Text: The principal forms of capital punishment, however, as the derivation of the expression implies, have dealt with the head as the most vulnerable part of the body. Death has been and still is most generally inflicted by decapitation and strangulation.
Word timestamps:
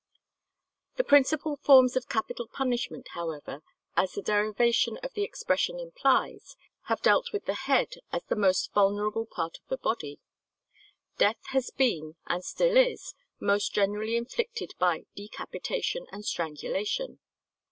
The 0.95 1.03
principal 1.03 1.57
forms 1.57 1.95
of 1.95 2.09
capital 2.09 2.47
punishment, 2.47 3.09
however, 3.09 3.61
as 3.95 4.13
the 4.13 4.23
derivation 4.23 4.97
of 5.03 5.13
the 5.13 5.21
expression 5.21 5.79
implies, 5.79 6.55
have 6.85 7.03
dealt 7.03 7.31
with 7.31 7.45
the 7.45 7.53
head 7.53 7.93
as 8.11 8.23
the 8.23 8.35
most 8.35 8.71
vulnerable 8.73 9.27
part 9.27 9.57
of 9.59 9.67
the 9.67 9.77
body. 9.77 10.17
Death 11.19 11.45
has 11.49 11.69
been 11.69 12.15
and 12.25 12.43
still 12.43 12.77
is 12.77 13.13
most 13.39 13.75
generally 13.75 14.17
inflicted 14.17 14.73
by 14.79 15.05
decapitation 15.15 16.07
and 16.11 16.25
strangulation. 16.25 17.19